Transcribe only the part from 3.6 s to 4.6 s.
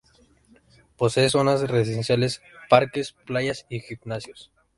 y gimnasios.